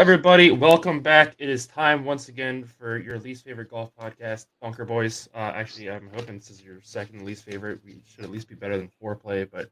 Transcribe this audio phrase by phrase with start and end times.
[0.00, 0.50] Everybody.
[0.50, 1.34] Welcome back.
[1.38, 5.28] It is time once again for your least favorite golf podcast, Bunker Boys.
[5.34, 7.80] Uh, actually, I'm hoping this is your second least favorite.
[7.84, 9.46] We should at least be better than foreplay.
[9.52, 9.68] But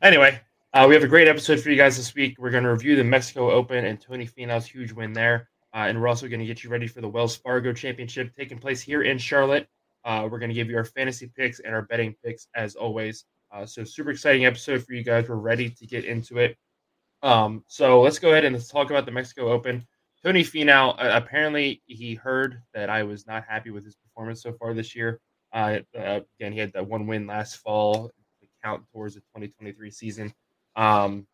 [0.00, 0.40] anyway,
[0.72, 2.36] uh, we have a great episode for you guys this week.
[2.38, 5.50] We're going to review the Mexico Open and Tony Finau's huge win there.
[5.74, 8.56] Uh, and we're also going to get you ready for the Wells Fargo Championship taking
[8.56, 9.68] place here in Charlotte.
[10.06, 13.26] Uh, we're going to give you our fantasy picks and our betting picks as always.
[13.52, 15.28] Uh, so, super exciting episode for you guys.
[15.28, 16.56] We're ready to get into it.
[17.22, 19.86] Um, so let's go ahead and let's talk about the Mexico Open.
[20.24, 24.52] Tony Finau, uh, apparently he heard that I was not happy with his performance so
[24.52, 25.20] far this year.
[25.52, 28.08] Uh, uh, again, he had that one win last fall
[28.40, 30.34] to count towards the 2023 season.
[30.74, 31.26] Um,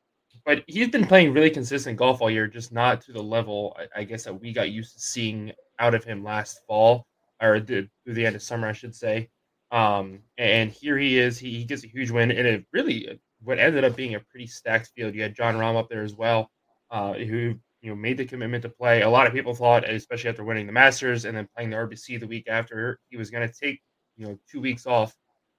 [0.44, 4.00] but he's been playing really consistent golf all year, just not to the level I,
[4.00, 7.06] I guess that we got used to seeing out of him last fall
[7.40, 9.28] or the, through the end of summer, I should say.
[9.70, 11.38] Um, and here he is.
[11.38, 14.46] He, he gets a huge win, and it really what ended up being a pretty
[14.46, 15.14] stacked field.
[15.14, 16.50] You had Jon Rahm up there as well,
[16.90, 19.02] uh, who you know made the commitment to play.
[19.02, 22.20] A lot of people thought, especially after winning the Masters and then playing the RBC
[22.20, 23.80] the week after, he was going to take
[24.16, 25.14] you know two weeks off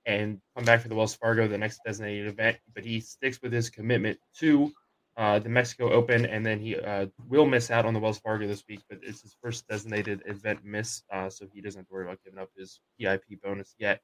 [0.06, 2.58] and come back for the Wells Fargo, the next designated event.
[2.74, 4.72] But he sticks with his commitment to
[5.16, 8.48] uh, the Mexico Open, and then he uh, will miss out on the Wells Fargo
[8.48, 8.82] this week.
[8.90, 12.24] But it's his first designated event miss, uh, so he doesn't have to worry about
[12.24, 14.02] giving up his PIP bonus yet.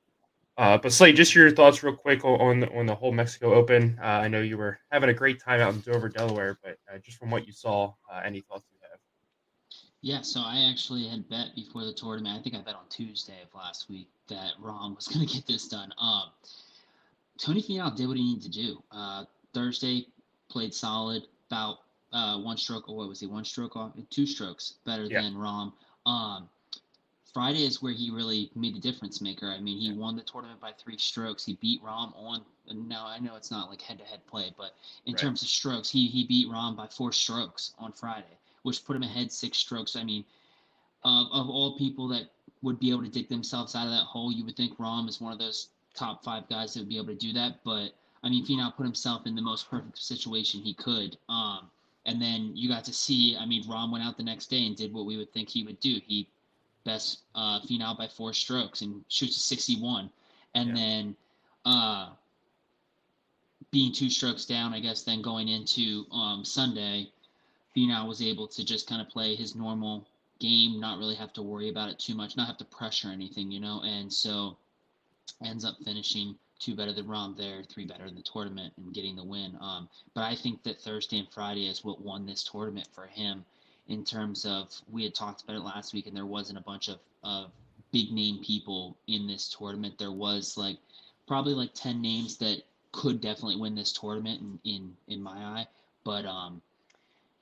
[0.59, 3.97] Uh, but Slade, just your thoughts real quick on on the whole Mexico Open.
[4.03, 6.97] Uh, I know you were having a great time out in Dover, Delaware, but uh,
[6.97, 8.99] just from what you saw, uh, any thoughts you have?
[10.01, 12.37] Yeah, so I actually had bet before the tournament.
[12.37, 15.47] I think I bet on Tuesday of last week that Rahm was going to get
[15.47, 15.93] this done.
[15.97, 16.23] Um,
[17.37, 18.83] Tony Finau did what he needed to do.
[18.91, 20.07] Uh, Thursday
[20.49, 21.77] played solid, about
[22.11, 22.89] uh, one stroke.
[22.89, 23.27] Or what was he?
[23.27, 25.21] One stroke off, two strokes better yeah.
[25.21, 25.71] than Rahm.
[26.05, 26.49] Um,
[27.33, 29.47] Friday is where he really made the difference maker.
[29.47, 31.45] I mean, he won the tournament by three strokes.
[31.45, 32.41] He beat Rahm on.
[32.71, 34.75] Now I know it's not like head-to-head play, but
[35.05, 35.21] in right.
[35.21, 39.03] terms of strokes, he he beat Rahm by four strokes on Friday, which put him
[39.03, 39.95] ahead six strokes.
[39.95, 40.25] I mean,
[41.03, 42.31] of of all people that
[42.61, 45.21] would be able to dig themselves out of that hole, you would think Rahm is
[45.21, 47.63] one of those top five guys that would be able to do that.
[47.63, 47.91] But
[48.23, 51.17] I mean, Finau put himself in the most perfect situation he could.
[51.29, 51.69] Um,
[52.05, 53.37] and then you got to see.
[53.37, 55.63] I mean, Rahm went out the next day and did what we would think he
[55.63, 55.99] would do.
[56.05, 56.27] He
[56.89, 60.09] best uh, Finau by four strokes and shoots a 61.
[60.55, 60.75] And yeah.
[60.75, 61.15] then
[61.65, 62.09] uh,
[63.71, 67.11] being two strokes down, I guess, then going into um, Sunday,
[67.75, 70.07] Finau was able to just kind of play his normal
[70.39, 73.51] game, not really have to worry about it too much, not have to pressure anything,
[73.51, 73.81] you know.
[73.85, 74.57] And so
[75.45, 79.15] ends up finishing two better than Rahm there, three better in the tournament, and getting
[79.15, 79.55] the win.
[79.61, 83.45] Um, but I think that Thursday and Friday is what won this tournament for him
[83.89, 86.87] in terms of we had talked about it last week and there wasn't a bunch
[86.87, 87.51] of, of
[87.91, 89.97] big name people in this tournament.
[89.97, 90.77] There was like
[91.27, 92.61] probably like 10 names that
[92.91, 95.67] could definitely win this tournament in, in, in my eye.
[96.03, 96.61] But um,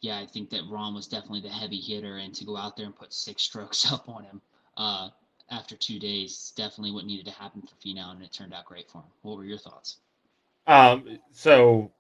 [0.02, 2.86] yeah, I think that Rahm was definitely the heavy hitter and to go out there
[2.86, 4.41] and put six strokes up on him
[4.78, 5.09] uh,
[5.52, 8.90] after two days, definitely what needed to happen for Finau and it turned out great
[8.90, 9.09] for him.
[9.22, 9.97] What were your thoughts?
[10.66, 11.91] Um, so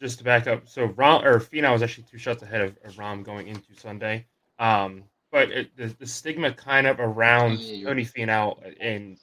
[0.00, 2.94] just to back up, so Rahm or Finau was actually two shots ahead of, of
[2.94, 4.26] Rahm going into Sunday.
[4.58, 9.18] Um, but it, the, the, stigma kind of around Tony Finau and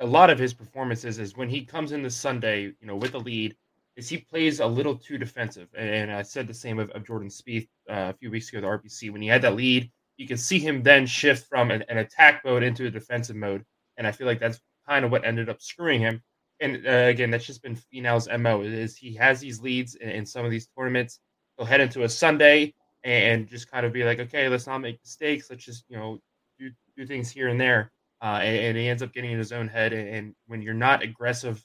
[0.00, 3.12] a lot of his performances is when he comes in this Sunday, you know, with
[3.12, 3.54] the lead,
[3.96, 5.68] is he plays a little too defensive.
[5.76, 8.66] And I said the same of, of Jordan Spieth uh, a few weeks ago, the
[8.66, 11.98] RBC, when he had that lead, you can see him then shift from an, an
[11.98, 13.64] attack mode into a defensive mode.
[13.98, 16.22] And I feel like that's kind of what ended up screwing him
[16.60, 18.62] and uh, again, that's just been Finau's mo.
[18.62, 21.20] Is he has these leads in, in, some of these tournaments.
[21.56, 25.00] He'll head into a Sunday and just kind of be like, okay, let's not make
[25.02, 25.48] mistakes.
[25.50, 26.20] Let's just you know
[26.58, 27.92] do do things here and there.
[28.22, 29.94] Uh, and, and, he ends up getting in his own head.
[29.94, 31.64] And, and when you're not aggressive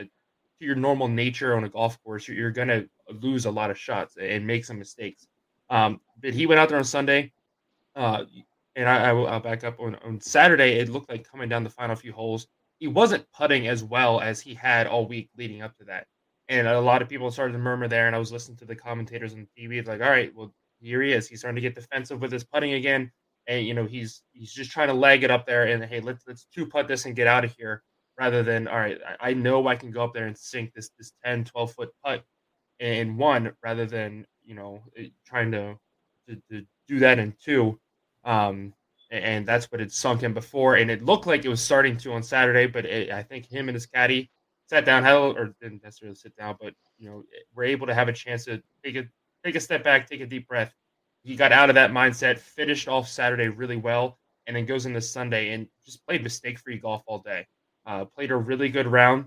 [0.00, 2.88] uh, to your normal nature on a golf course, you're, you're going to
[3.20, 5.28] lose a lot of shots and make some mistakes.
[5.70, 7.32] Um, but he went out there on Sunday.
[7.94, 8.24] Uh,
[8.74, 10.72] and I, I will I'll back up on, on Saturday.
[10.72, 12.48] It looked like coming down the final few holes
[12.82, 16.04] he wasn't putting as well as he had all week leading up to that.
[16.48, 18.74] And a lot of people started to murmur there, and I was listening to the
[18.74, 21.28] commentators on TV, It's like, all right, well, here he is.
[21.28, 23.12] He's starting to get defensive with his putting again.
[23.46, 26.24] And you know, he's he's just trying to lag it up there and hey, let's
[26.26, 27.84] let's two putt this and get out of here
[28.18, 30.90] rather than all right, I, I know I can go up there and sink this
[30.98, 32.24] this 10, 12 foot putt
[32.80, 34.82] in one rather than, you know,
[35.24, 35.78] trying to
[36.28, 37.78] to, to do that in two.
[38.24, 38.74] Um,
[39.12, 40.76] and that's what had sunk him before.
[40.76, 43.68] And it looked like it was starting to on Saturday, but it, I think him
[43.68, 44.30] and his caddy
[44.68, 47.22] sat down, had a, or didn't necessarily sit down, but you know,
[47.54, 49.04] were able to have a chance to take a
[49.44, 50.72] take a step back, take a deep breath.
[51.24, 55.00] He got out of that mindset, finished off Saturday really well, and then goes into
[55.00, 57.46] Sunday and just played mistake free golf all day.
[57.84, 59.26] Uh, played a really good round.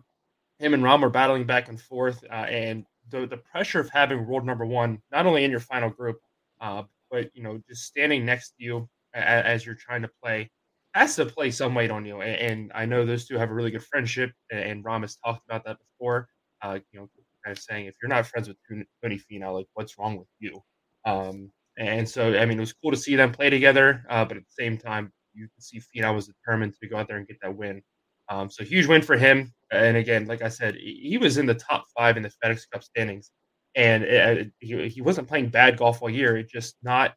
[0.59, 4.25] Him and Rahm were battling back and forth, uh, and the the pressure of having
[4.25, 6.19] world number one not only in your final group,
[6.59, 10.49] uh, but you know just standing next to you as, you're trying to play
[10.93, 12.21] has to play some weight on you.
[12.21, 15.65] And, I know those two have a really good friendship, and Rahm has talked about
[15.65, 16.29] that before.
[16.61, 17.09] Uh, you know,
[17.45, 18.57] kind of saying if you're not friends with
[19.03, 20.61] Tony Finau, like what's wrong with you?
[21.05, 24.37] Um, and so I mean, it was cool to see them play together, uh, but
[24.37, 27.27] at the same time, you can see Finau was determined to go out there and
[27.27, 27.81] get that win.
[28.29, 29.53] Um, so huge win for him.
[29.71, 32.83] And again, like I said, he was in the top five in the FedEx Cup
[32.83, 33.31] standings,
[33.75, 36.37] and it, he, he wasn't playing bad golf all year.
[36.37, 37.13] It just not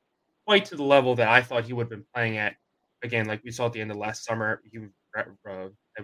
[0.49, 2.57] quite to the level that I thought he would have been playing at.
[3.05, 4.79] Again, like we saw at the end of last summer, he
[5.15, 5.27] had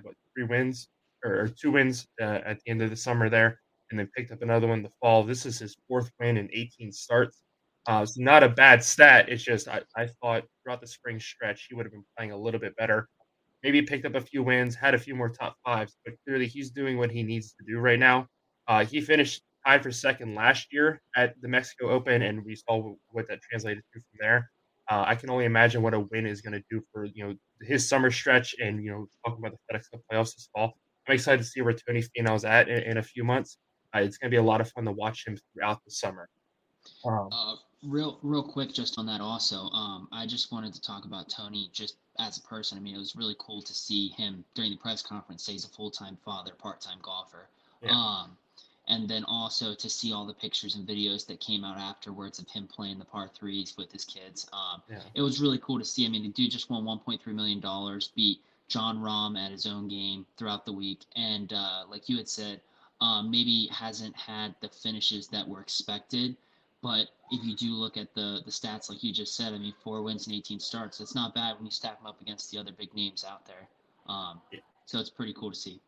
[0.02, 0.88] what three wins
[1.24, 3.58] or, two wins uh, at the end of the summer there,
[3.90, 5.24] and then picked up another one in the fall.
[5.24, 7.42] This is his fourth win in 18 starts.
[7.86, 9.30] Uh, it's not a bad stat.
[9.30, 12.36] It's just I, I thought throughout the spring stretch he would have been playing a
[12.36, 13.08] little bit better
[13.64, 16.70] maybe picked up a few wins, had a few more top fives, but clearly he's
[16.70, 18.28] doing what he needs to do right now.
[18.68, 22.94] Uh, he finished tied for second last year at the Mexico Open, and we saw
[23.10, 24.50] what that translated to from there.
[24.90, 27.34] Uh, I can only imagine what a win is going to do for you know
[27.62, 30.74] his summer stretch, and you know talking about the FedEx Cup playoffs this fall.
[31.08, 33.58] I'm excited to see where Tony Finau's at in, in a few months.
[33.94, 36.28] Uh, it's going to be a lot of fun to watch him throughout the summer.
[37.04, 41.04] Um, uh, real, real quick, just on that also, um, I just wanted to talk
[41.04, 42.78] about Tony just as a person.
[42.78, 45.64] I mean, it was really cool to see him during the press conference say he's
[45.64, 47.48] a full time father, part time golfer.
[47.82, 47.92] Yeah.
[47.92, 48.36] Um,
[48.88, 52.48] and then also to see all the pictures and videos that came out afterwards of
[52.48, 54.46] him playing the par threes with his kids.
[54.52, 55.00] Um, yeah.
[55.14, 56.04] It was really cool to see.
[56.04, 59.88] I mean, the dude just won 1.3 million dollars, beat Jon Rahm at his own
[59.88, 62.60] game throughout the week, and uh, like you had said,
[63.00, 66.36] um, maybe hasn't had the finishes that were expected,
[66.82, 69.74] but if you do look at the the stats, like you just said, I mean,
[69.82, 72.58] four wins and 18 starts, it's not bad when you stack them up against the
[72.58, 73.68] other big names out there.
[74.06, 74.60] Um, yeah.
[74.86, 75.80] So it's pretty cool to see.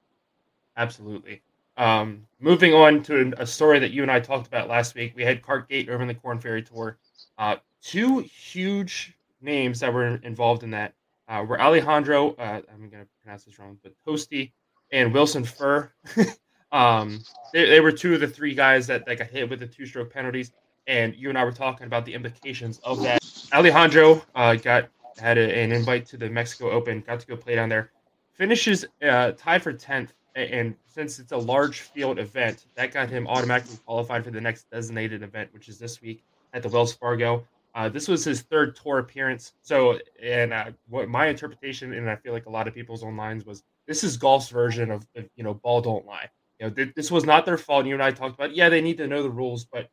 [0.76, 1.42] Absolutely.
[1.76, 5.24] Um, moving on to a story that you and I talked about last week, we
[5.24, 6.98] had Cart Gate over in the Corn Ferry Tour.
[7.38, 10.94] Uh, two huge names that were involved in that
[11.28, 14.52] uh, were Alejandro, uh, I'm going to pronounce this wrong, but Tosti
[14.92, 15.92] and Wilson Furr.
[16.72, 17.20] um,
[17.52, 19.86] they, they, were two of the three guys that, that got hit with the two
[19.86, 20.52] stroke penalties
[20.86, 23.20] and you and I were talking about the implications of that.
[23.52, 24.88] Alejandro uh, got
[25.18, 27.90] had a, an invite to the Mexico Open, got to go play down there.
[28.34, 33.26] Finishes uh, tied for tenth, and since it's a large field event, that got him
[33.26, 36.22] automatically qualified for the next designated event, which is this week
[36.52, 37.44] at the Wells Fargo.
[37.74, 39.52] Uh, this was his third tour appearance.
[39.62, 43.16] So, and uh, what my interpretation, and I feel like a lot of people's own
[43.16, 46.28] lines was, this is golf's version of, of you know, ball don't lie.
[46.58, 47.86] You know, th- this was not their fault.
[47.86, 49.90] You and I talked about, yeah, they need to know the rules, but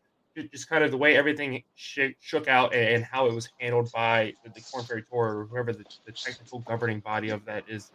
[0.51, 4.33] just kind of the way everything sh- shook out and how it was handled by
[4.43, 7.91] the, the Corn Ferry Tour or whoever the, the, technical governing body of that is,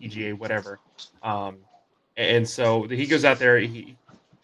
[0.00, 0.78] PGA, whatever.
[1.22, 1.58] Um,
[2.16, 3.96] and so he goes out there, he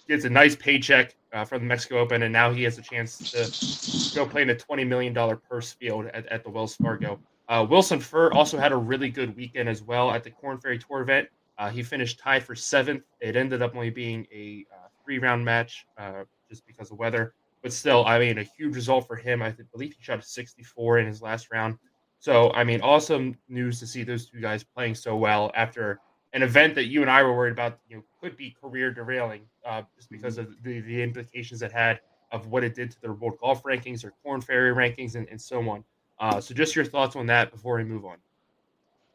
[0.09, 3.19] gets a nice paycheck uh, from the Mexico Open, and now he has a chance
[3.33, 5.15] to go play in a $20 million
[5.49, 7.19] purse field at, at the Wells Fargo.
[7.49, 10.79] Uh, Wilson Furr also had a really good weekend as well at the Corn Ferry
[10.79, 11.29] Tour event.
[11.59, 13.03] Uh, he finished tied for seventh.
[13.21, 17.35] It ended up only being a uh, three round match uh, just because of weather.
[17.63, 19.43] But still, I mean, a huge result for him.
[19.43, 21.79] I believe he shot a 64 in his last round.
[22.19, 26.01] So, I mean, awesome news to see those two guys playing so well after
[26.37, 29.41] an event that you and I were worried about, you know, could be career derailing
[29.65, 31.99] uh, just because of the, the implications it had
[32.31, 35.41] of what it did to their world golf rankings or Corn Ferry rankings and, and
[35.41, 35.83] so on.
[36.21, 38.19] Uh, so, just your thoughts on that before we move on.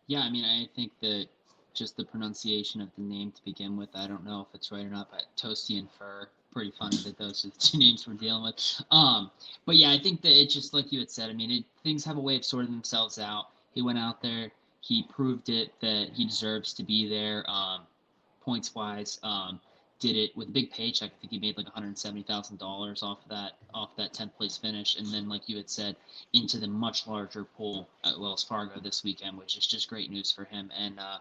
[0.07, 1.27] Yeah, I mean, I think that
[1.75, 4.85] just the pronunciation of the name to begin with, I don't know if it's right
[4.85, 8.15] or not, but Toasty and Fur, pretty funny that those are the two names we're
[8.15, 8.81] dealing with.
[8.89, 9.29] Um,
[9.67, 11.29] but yeah, I think that it just like you had said.
[11.29, 13.49] I mean, it, things have a way of sorting themselves out.
[13.73, 14.51] He went out there,
[14.81, 17.81] he proved it that he deserves to be there, um,
[18.41, 19.19] points wise.
[19.23, 19.59] Um,
[20.01, 21.11] did it with a big paycheck.
[21.15, 24.13] I think he made like one hundred seventy thousand dollars off of that off that
[24.13, 25.95] tenth place finish, and then like you had said,
[26.33, 30.31] into the much larger pool at Wells Fargo this weekend, which is just great news
[30.31, 30.71] for him.
[30.77, 31.19] And uh,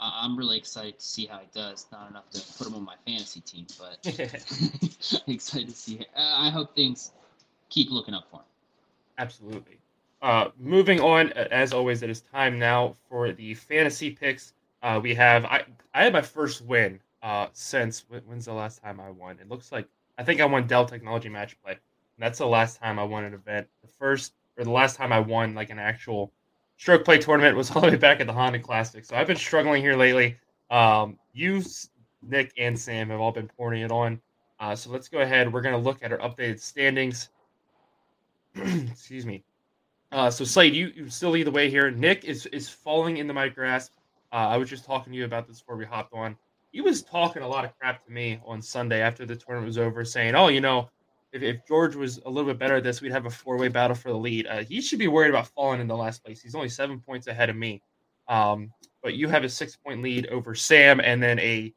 [0.00, 1.86] I'm really excited to see how he does.
[1.92, 3.98] Not enough to put him on my fantasy team, but
[5.28, 5.96] excited to see.
[5.96, 6.08] It.
[6.16, 7.12] I hope things
[7.68, 8.46] keep looking up for him.
[9.18, 9.81] Absolutely.
[10.22, 14.54] Uh, moving on, as always, it is time now for the fantasy picks.
[14.82, 15.64] Uh, we have I
[15.94, 19.38] I had my first win uh, since when's the last time I won?
[19.40, 19.88] It looks like
[20.18, 21.76] I think I won Dell Technology Match Play.
[22.18, 23.66] that's the last time I won an event.
[23.82, 26.32] The first or the last time I won like an actual
[26.76, 29.04] stroke play tournament was all the way back at the Honda Classic.
[29.04, 30.36] So I've been struggling here lately.
[30.70, 31.64] Um, you,
[32.22, 34.20] Nick, and Sam have all been pouring it on.
[34.60, 35.52] Uh, so let's go ahead.
[35.52, 37.30] We're going to look at our updated standings.
[38.54, 39.42] Excuse me.
[40.12, 41.90] Uh, so Slade, you, you still lead the way here.
[41.90, 43.92] Nick is is falling into my grasp.
[44.32, 46.36] Uh, I was just talking to you about this before we hopped on.
[46.70, 49.78] He was talking a lot of crap to me on Sunday after the tournament was
[49.78, 50.90] over, saying, "Oh, you know,
[51.32, 53.68] if, if George was a little bit better at this, we'd have a four way
[53.68, 54.46] battle for the lead.
[54.46, 56.42] Uh, he should be worried about falling in the last place.
[56.42, 57.82] He's only seven points ahead of me.
[58.28, 58.70] Um,
[59.02, 61.72] but you have a six point lead over Sam and then a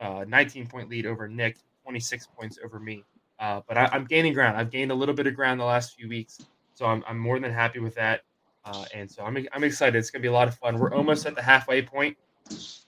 [0.00, 3.04] uh, 19 point lead over Nick, 26 points over me.
[3.38, 4.56] Uh, but I, am gaining ground.
[4.56, 6.38] I've gained a little bit of ground the last few weeks.
[6.80, 8.22] So I'm, I'm more than happy with that.
[8.64, 9.98] Uh, and so I'm, I'm excited.
[9.98, 10.78] It's going to be a lot of fun.
[10.78, 12.16] We're almost at the halfway point.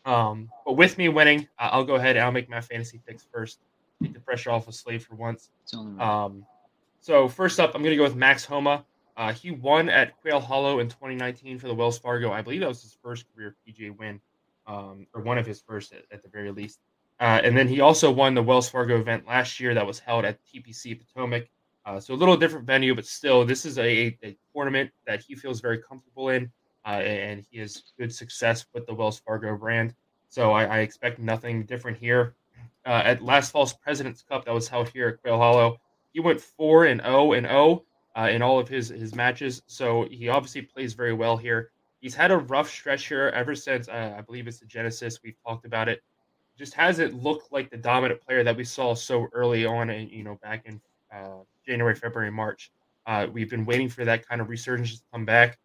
[0.07, 3.59] Um, but with me winning, I'll go ahead and I'll make my fantasy picks first
[4.03, 5.51] take the pressure off of Slade for once.
[6.01, 6.47] Um,
[7.03, 8.87] so first up, I'm going to go with Max Homa.
[9.15, 12.33] Uh, he won at Quail Hollow in 2019 for the Wells Fargo.
[12.33, 14.23] I believe that was his first career PGA win,
[14.67, 16.81] um, or one of his first at, at the very least.
[17.21, 20.25] Uh, and then he also won the Wells Fargo event last year that was held
[20.25, 21.49] at TPC Potomac.
[21.85, 25.35] Uh, so a little different venue, but still, this is a, a tournament that he
[25.35, 26.51] feels very comfortable in,
[26.87, 29.95] uh, and he has good success with the Wells Fargo brand.
[30.29, 32.35] So I, I expect nothing different here
[32.87, 35.81] uh, at last fall's President's Cup that was held here at Quail Hollow.
[36.13, 37.85] He went four and zero oh and zero
[38.17, 41.71] oh, uh, in all of his his matches, so he obviously plays very well here.
[42.01, 45.21] He's had a rough stretch here ever since uh, I believe it's the Genesis.
[45.23, 46.03] We've talked about it.
[46.59, 50.25] Just hasn't looked like the dominant player that we saw so early on, and you
[50.25, 50.81] know back in
[51.13, 52.71] uh, January, February, March.
[53.07, 55.59] Uh, we've been waiting for that kind of resurgence to come back.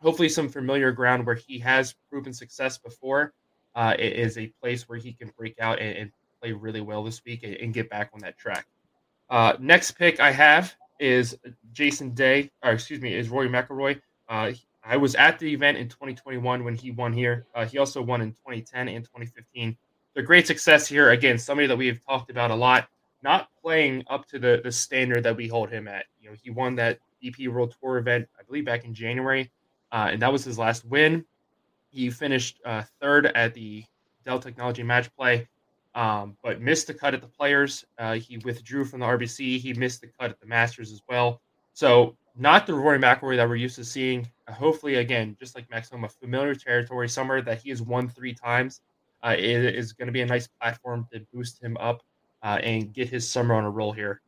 [0.00, 3.32] Hopefully, some familiar ground where he has proven success before
[3.74, 6.10] uh, is a place where he can break out and, and
[6.40, 8.66] play really well this week and, and get back on that track.
[9.28, 11.36] Uh, next pick I have is
[11.72, 14.00] Jason Day, or excuse me, is Rory McIlroy.
[14.28, 14.52] Uh,
[14.84, 17.46] I was at the event in 2021 when he won here.
[17.54, 19.76] Uh, he also won in 2010 and 2015.
[20.14, 21.10] The great success here.
[21.10, 22.88] Again, somebody that we have talked about a lot,
[23.26, 26.06] not playing up to the, the standard that we hold him at.
[26.20, 29.50] You know, he won that DP World Tour event, I believe, back in January,
[29.92, 31.24] uh, and that was his last win.
[31.90, 33.84] He finished uh, third at the
[34.24, 35.48] Dell Technology Match Play
[35.96, 37.84] um, but missed the cut at the Players.
[37.98, 39.58] Uh, he withdrew from the RBC.
[39.58, 41.40] He missed the cut at the Masters as well.
[41.72, 44.28] So not the Rory McIlroy that we're used to seeing.
[44.46, 48.34] Uh, hopefully, again, just like Max Homa, familiar territory, somewhere that he has won three
[48.34, 48.82] times.
[49.24, 52.02] Uh, it is going to be a nice platform to boost him up
[52.42, 54.20] uh, and get his summer on a roll here.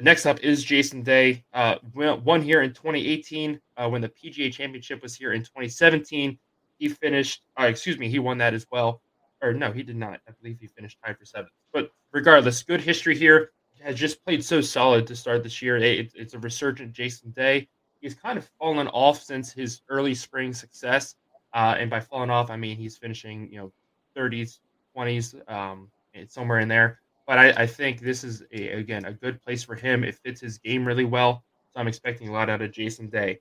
[0.00, 1.44] Next up is Jason Day.
[1.52, 6.36] Uh, won here in 2018 uh, when the PGA Championship was here in 2017.
[6.78, 9.00] He finished, uh, excuse me, he won that as well
[9.44, 10.20] or no, he did not.
[10.26, 11.52] I believe he finished tied for seventh.
[11.72, 13.50] But regardless, good history here.
[13.82, 15.76] Has just played so solid to start this year.
[15.76, 17.68] It, it's a resurgent Jason Day.
[18.00, 21.16] He's kind of fallen off since his early spring success.
[21.52, 23.72] Uh, and by falling off, I mean he's finishing, you know,
[24.16, 24.60] 30s,
[24.96, 25.90] 20s, um,
[26.28, 27.00] somewhere in there.
[27.26, 30.04] But I, I think this is a, again a good place for him.
[30.04, 31.44] It fits his game really well.
[31.72, 33.40] So I'm expecting a lot out of Jason Day.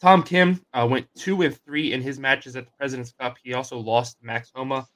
[0.00, 3.36] Tom Kim uh, went two and three in his matches at the President's Cup.
[3.42, 4.86] He also lost Max Homa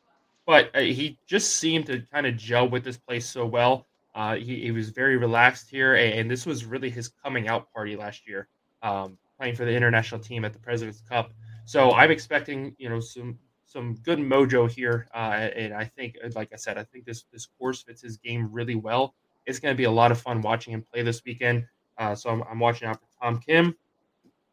[0.49, 3.87] but uh, he just seemed to kind of gel with this place so well.
[4.15, 7.71] Uh, he, he, was very relaxed here, and, and, this was really his coming out
[7.71, 8.49] party last year,
[8.83, 11.33] um, playing for the international team at the President's Cup.
[11.67, 13.39] So I'm expecting, you know, some
[13.69, 17.47] some good mojo here, uh, and I think, like I said, I think this this
[17.59, 19.15] course fits his game really well.
[19.47, 21.67] It's going to be a lot of fun watching him play this weekend.
[21.99, 23.75] Uh, so I'm, I'm watching out for Tom Kim.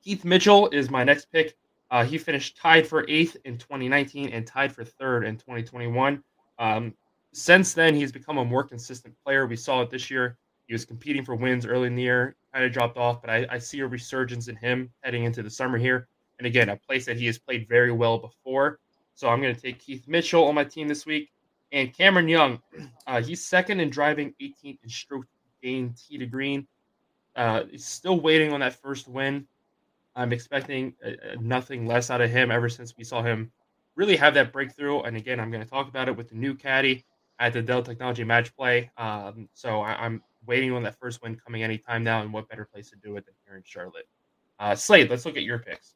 [0.04, 1.56] Keith Mitchell is my next pick.
[1.92, 6.22] Uh, he finished tied for eighth in 2019 and tied for third in 2021.
[6.60, 6.94] Um,
[7.32, 9.46] since then, he's become a more consistent player.
[9.46, 10.38] We saw it this year.
[10.68, 13.46] He was competing for wins early in the year, kind of dropped off, but I,
[13.50, 16.08] I see a resurgence in him heading into the summer here.
[16.40, 18.80] And again, a place that he has played very well before.
[19.16, 21.30] So I'm going to take Keith Mitchell on my team this week.
[21.72, 22.62] And Cameron Young,
[23.08, 25.26] uh, he's second in driving, 18th in stroke
[25.62, 26.68] gain T to green.
[27.36, 29.48] Uh, he's still waiting on that first win.
[30.16, 33.52] I'm expecting uh, uh, nothing less out of him ever since we saw him
[33.96, 35.02] really have that breakthrough.
[35.02, 37.04] And again, I'm going to talk about it with the new caddy
[37.40, 38.90] at the Dell Technology Match Play.
[38.98, 42.22] Um, so I, am waiting on that first win coming anytime now.
[42.22, 44.08] And what better place to do it than here in Charlotte?
[44.60, 45.96] Uh, Slade, let's look at your picks.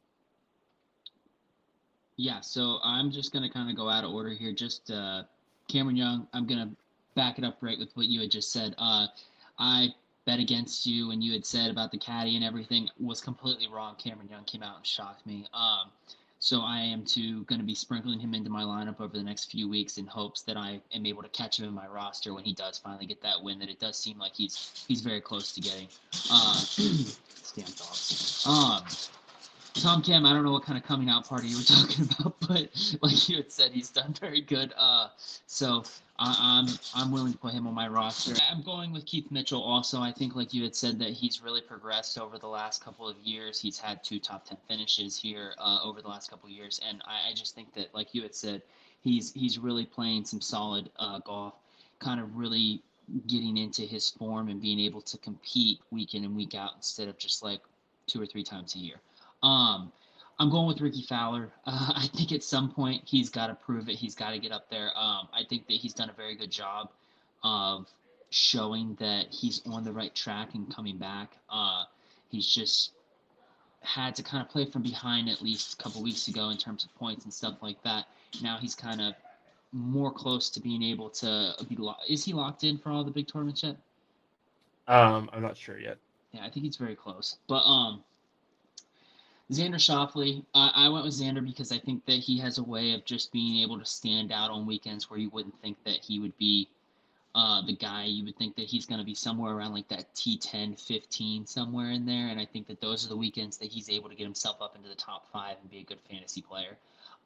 [2.20, 4.52] Yeah, so I'm just going to kind of go out of order here.
[4.52, 5.22] Just uh,
[5.68, 6.76] Cameron Young, I'm going to
[7.14, 8.74] back it up right with what you had just said.
[8.76, 9.06] Uh,
[9.58, 9.88] I
[10.26, 13.96] bet against you and you had said about the caddy and everything was completely wrong.
[13.96, 15.46] Cameron Young came out and shocked me.
[15.54, 15.90] Um,
[16.42, 19.50] So I am to going to be sprinkling him into my lineup over the next
[19.50, 22.44] few weeks in hopes that I am able to catch him in my roster when
[22.44, 23.58] he does finally get that win.
[23.58, 25.88] That it does seem like he's he's very close to getting.
[26.30, 26.64] Uh,
[27.56, 28.44] damn dogs.
[28.46, 28.82] Um,
[29.74, 32.34] Tom Kim, I don't know what kind of coming out party you were talking about,
[32.40, 34.72] but like you had said, he's done very good.
[34.76, 35.08] Uh,
[35.46, 35.84] so
[36.18, 38.34] I, am I'm willing to put him on my roster.
[38.50, 40.00] I'm going with Keith Mitchell also.
[40.00, 43.16] I think, like you had said, that he's really progressed over the last couple of
[43.22, 43.60] years.
[43.60, 47.02] He's had two top ten finishes here uh, over the last couple of years, and
[47.06, 48.62] I, I, just think that, like you had said,
[49.00, 51.54] he's he's really playing some solid uh, golf,
[52.00, 52.82] kind of really
[53.26, 57.08] getting into his form and being able to compete week in and week out instead
[57.08, 57.60] of just like
[58.06, 58.96] two or three times a year.
[59.42, 59.92] Um,
[60.38, 61.50] I'm going with Rickie Fowler.
[61.66, 63.96] Uh, I think at some point he's got to prove it.
[63.96, 64.90] He's got to get up there.
[64.96, 66.90] Um, I think that he's done a very good job
[67.44, 67.86] of
[68.30, 71.32] showing that he's on the right track and coming back.
[71.50, 71.84] Uh,
[72.30, 72.92] he's just
[73.82, 76.84] had to kind of play from behind at least a couple weeks ago in terms
[76.84, 78.06] of points and stuff like that.
[78.42, 79.14] Now he's kind of
[79.72, 81.76] more close to being able to be.
[81.76, 83.76] Lo- Is he locked in for all the big tournaments yet?
[84.88, 85.98] Um, I'm not sure yet.
[86.32, 87.36] Yeah, I think he's very close.
[87.48, 88.02] But um,
[89.50, 92.92] Xander Schauffele, uh, I went with Xander because I think that he has a way
[92.92, 96.20] of just being able to stand out on weekends where you wouldn't think that he
[96.20, 96.68] would be
[97.34, 98.04] uh, the guy.
[98.04, 101.90] You would think that he's going to be somewhere around like that T10, 15, somewhere
[101.90, 102.28] in there.
[102.28, 104.76] And I think that those are the weekends that he's able to get himself up
[104.76, 106.76] into the top five and be a good fantasy player.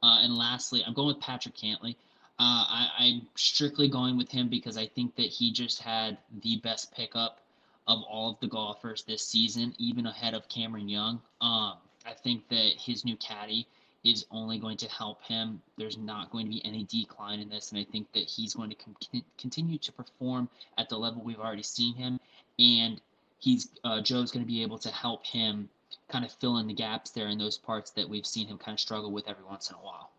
[0.01, 1.95] Uh, and lastly, I'm going with Patrick Cantlay.
[2.37, 6.57] Uh, I, I'm strictly going with him because I think that he just had the
[6.57, 7.39] best pickup
[7.87, 11.21] of all of the golfers this season, even ahead of Cameron Young.
[11.39, 13.67] Um, I think that his new caddy
[14.03, 15.61] is only going to help him.
[15.77, 18.69] There's not going to be any decline in this, and I think that he's going
[18.69, 20.47] to com- continue to perform
[20.77, 22.19] at the level we've already seen him,
[22.59, 23.01] and
[23.39, 25.67] he's uh, Joe's going to be able to help him
[26.07, 28.75] kind of fill in the gaps there in those parts that we've seen him kind
[28.75, 30.11] of struggle with every once in a while.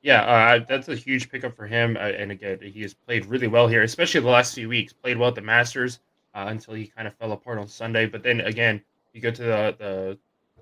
[0.00, 3.46] Yeah, uh, that's a huge pickup for him, uh, and again, he has played really
[3.46, 4.92] well here, especially the last few weeks.
[4.92, 6.00] Played well at the Masters
[6.34, 8.80] uh, until he kind of fell apart on Sunday, but then again,
[9.12, 10.18] you go to the the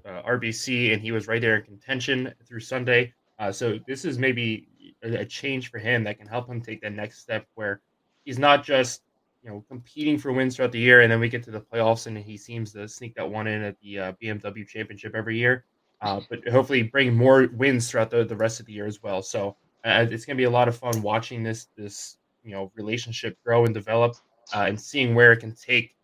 [0.06, 3.12] uh, RBC, and he was right there in contention through Sunday.
[3.38, 4.68] Uh, so this is maybe
[5.02, 7.80] a, change for him that can help him take the next step, where
[8.24, 9.02] he's not just
[9.42, 12.06] you know competing for wins throughout the year, and then we get to the playoffs,
[12.06, 15.64] and he seems to sneak that one in at the uh, BMW Championship every year.
[16.02, 19.22] Uh, but hopefully, bring more wins throughout the, the rest of the year as well.
[19.22, 22.70] So uh, it's going to be a lot of fun watching this this you know
[22.74, 24.16] relationship grow and develop,
[24.54, 25.94] uh, and seeing where it can take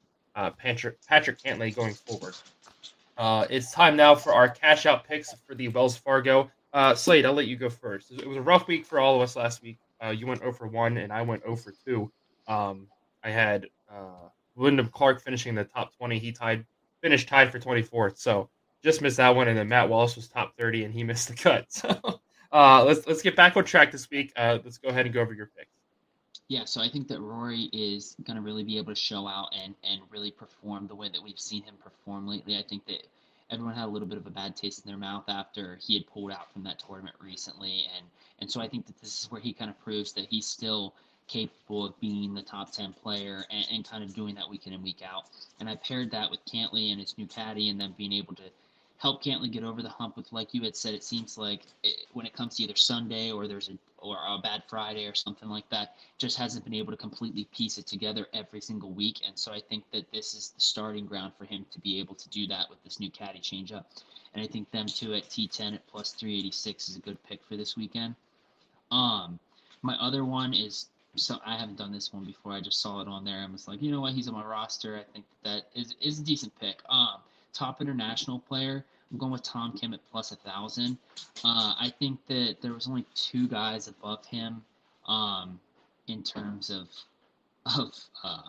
[0.59, 2.35] Patrick Patrick Cantlay going forward.
[3.17, 6.51] Uh, it's time now for our cash out picks for the Wells Fargo.
[6.73, 8.11] Uh, Slade, I'll let you go first.
[8.11, 9.79] It was a rough week for all of us last week.
[10.05, 12.11] Uh, you went 0 for 1, and I went 0 for 2.
[12.49, 12.87] Um,
[13.25, 16.19] I had uh, Wyndham Clark finishing the top 20.
[16.19, 16.67] He tied,
[17.01, 18.19] finished tied for 24th.
[18.19, 18.51] So
[18.83, 19.49] just missed that one.
[19.49, 21.73] And then Matt Wallace was top 30, and he missed the cut.
[21.73, 21.99] So
[22.53, 24.33] uh, let's let's get back on track this week.
[24.37, 25.76] Uh, let's go ahead and go over your picks.
[26.49, 29.49] Yeah, so I think that Rory is going to really be able to show out
[29.53, 32.57] and, and really perform the way that we've seen him perform lately.
[32.57, 33.07] I think that
[33.51, 36.07] everyone had a little bit of a bad taste in their mouth after he had
[36.07, 37.85] pulled out from that tournament recently.
[37.97, 38.07] And,
[38.39, 40.95] and so I think that this is where he kind of proves that he's still
[41.27, 44.73] capable of being the top 10 player and, and kind of doing that week in
[44.73, 45.25] and week out.
[45.59, 48.45] And I paired that with Cantlay and his new caddy and then being able to–
[48.99, 52.07] help Cantlay get over the hump with, like you had said, it seems like it,
[52.13, 55.49] when it comes to either Sunday or there's a or a bad Friday or something
[55.49, 59.21] like that, just hasn't been able to completely piece it together every single week.
[59.27, 62.15] And so I think that this is the starting ground for him to be able
[62.15, 63.85] to do that with this new caddy changeup.
[64.35, 67.57] And I think them two at T10 at plus 386 is a good pick for
[67.57, 68.15] this weekend.
[68.91, 69.39] Um,
[69.83, 72.53] my other one is so I haven't done this one before.
[72.53, 74.45] I just saw it on there and was like, you know what, he's on my
[74.45, 74.99] roster.
[74.99, 76.81] I think that is is a decent pick.
[76.89, 77.17] Um,
[77.57, 78.85] top international player.
[79.11, 80.99] I'm going with Tom Kim at plus a thousand.
[81.45, 84.63] Uh, I think that there was only two guys above him
[85.07, 85.61] um,
[86.09, 86.89] in terms of
[87.77, 88.43] of uh,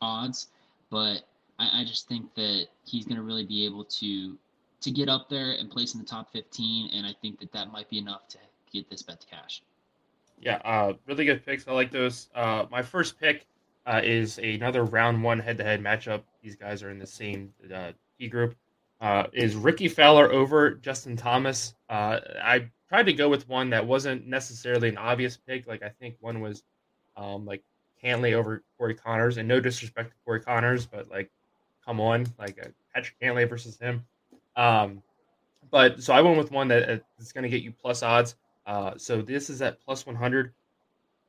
[0.00, 0.48] odds,
[0.90, 1.22] but
[1.58, 4.36] I, I, just think that he's going to really be able to
[4.80, 7.70] to get up there and place in the top 15, and I think that that
[7.70, 8.38] might be enough to
[8.72, 9.62] get this bet to cash.
[10.40, 11.68] Yeah, uh, really good picks.
[11.68, 12.28] I like those.
[12.34, 13.46] Uh, my first pick
[13.86, 16.22] uh, is another round one head-to-head matchup.
[16.42, 17.52] These guys are in the same
[18.20, 18.56] uh, group.
[19.00, 21.74] Uh, is Rickie Fowler over Justin Thomas?
[21.88, 25.66] Uh, I tried to go with one that wasn't necessarily an obvious pick.
[25.66, 26.62] Like I think one was
[27.16, 27.62] um, like
[28.02, 31.30] Cantlay over Corey Conners, and no disrespect to Corey Conners, but like,
[31.84, 34.04] come on, like uh, Patrick Cantlay versus him.
[34.56, 35.02] Um,
[35.70, 38.36] but so I went with one that is going to get you plus odds.
[38.66, 40.52] Uh, so this is at plus 100.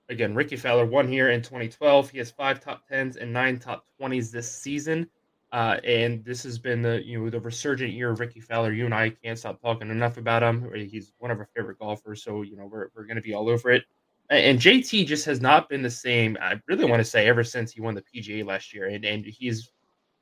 [0.10, 2.10] Again, Rickie Fowler won here in 2012.
[2.10, 5.10] He has five top tens and nine top 20s this season.
[5.53, 8.73] Uh, and this has been the you know the resurgent year of Rickie Fowler.
[8.73, 10.67] You and I can't stop talking enough about him.
[10.73, 13.47] He's one of our favorite golfers, so you know we're we're going to be all
[13.47, 13.83] over it.
[14.31, 16.39] And JT just has not been the same.
[16.41, 19.23] I really want to say ever since he won the PGA last year, and and
[19.23, 19.69] he's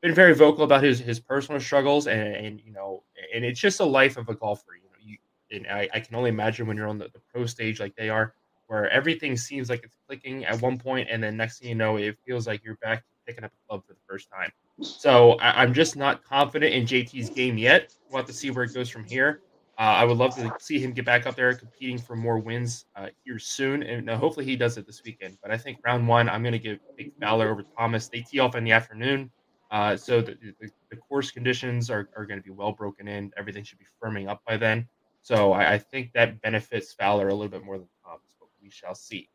[0.02, 3.80] been very vocal about his his personal struggles, and, and you know, and it's just
[3.80, 4.76] a life of a golfer.
[4.76, 5.18] You know, you
[5.58, 8.10] and I, I can only imagine when you're on the, the pro stage like they
[8.10, 8.34] are,
[8.68, 11.96] where everything seems like it's clicking at one point, and then next thing you know,
[11.96, 14.52] it feels like you're back picking up a club for the first time.
[14.82, 17.94] So I, am just not confident in JT's game yet.
[18.10, 19.42] We'll have to see where it goes from here.
[19.78, 22.86] Uh, I would love to see him get back up there competing for more wins
[22.96, 25.38] uh, here soon, and uh, hopefully he does it this weekend.
[25.42, 28.08] But I think round one, I'm going to give Big Fowler over Thomas.
[28.08, 29.32] They tee off in the afternoon,
[29.72, 33.32] uh, so the, the, the, course conditions are, are going to be well broken in.
[33.38, 34.88] Everything should be firming up by then.
[35.22, 38.70] So I, I think that benefits Fowler a little bit more than Thomas, but we
[38.70, 39.30] shall see.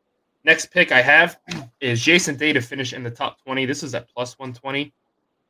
[0.45, 1.41] Next pick I have
[1.81, 3.67] is Jason Day to finish in the top 20.
[3.67, 4.93] This is at plus 120.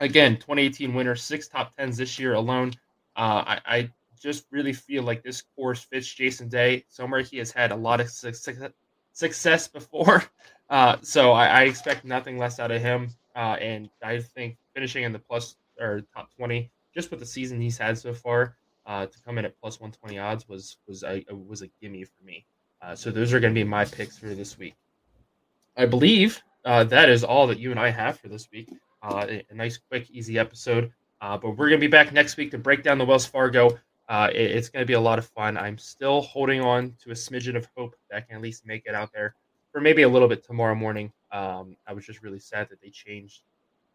[0.00, 2.72] Again, 2018 winner, six top tens this year alone.
[3.16, 7.52] Uh, I, I, just really feel like this course fits Jason Day somewhere he has
[7.52, 8.70] had a lot of success,
[9.12, 10.24] success before.
[10.68, 13.11] Uh, so I, I, expect nothing less out of him.
[13.37, 17.61] Uh, and I think finishing in the plus or top 20, just with the season
[17.61, 18.56] he's had so far,
[18.87, 22.24] uh, to come in at plus 120 odds was was a was a gimme for
[22.24, 22.46] me.
[22.82, 24.74] Uh, so those are going to be my picks for this week.
[25.76, 28.68] I believe uh, that is all that you and I have for this week.
[29.07, 30.90] Uh, a, nice, quick, easy episode.
[31.21, 33.79] Uh, but we're going to be back next week to break down the Wells Fargo.
[34.09, 35.57] Uh, it, it's going to be a lot of fun.
[35.57, 38.85] I'm still holding on to a smidgen of hope that I can at least make
[38.87, 39.35] it out there
[39.73, 41.12] for maybe a little bit tomorrow morning.
[41.31, 43.42] Um, I was just really sad that they changed,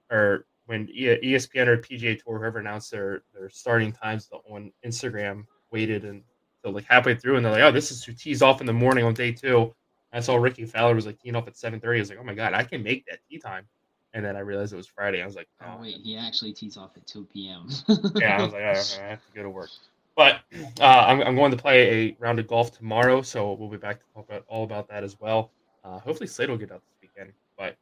[0.09, 6.23] or when ESPN or PGA Tour, whoever announced their their starting times on Instagram, waited
[6.63, 8.73] so like halfway through, and they're like, "Oh, this is who tees off in the
[8.73, 9.73] morning on day two.
[10.13, 11.97] I saw Rickie Fowler was like teeing off at 7:30.
[11.97, 13.67] I was like, "Oh my god, I can make that tee time."
[14.13, 15.21] And then I realized it was Friday.
[15.21, 17.69] I was like, "Oh, oh wait, he actually tees off at 2 p.m."
[18.15, 19.69] yeah, I was like, oh, "I have to go to work."
[20.15, 20.41] But
[20.79, 23.99] uh, I'm, I'm going to play a round of golf tomorrow, so we'll be back
[23.99, 25.51] to talk about all about that as well.
[25.83, 27.33] Uh, hopefully, Slade will get out this weekend.
[27.57, 27.77] But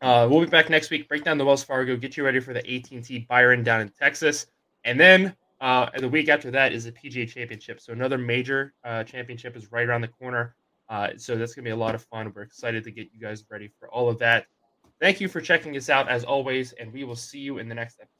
[0.00, 1.08] uh, we'll be back next week.
[1.08, 1.96] Break down the Wells Fargo.
[1.96, 4.46] Get you ready for the AT&T Byron down in Texas,
[4.84, 7.80] and then uh, the week after that is the PGA Championship.
[7.80, 10.54] So another major uh, championship is right around the corner.
[10.88, 12.32] Uh, so that's going to be a lot of fun.
[12.34, 14.46] We're excited to get you guys ready for all of that.
[15.00, 17.74] Thank you for checking us out as always, and we will see you in the
[17.74, 18.17] next episode.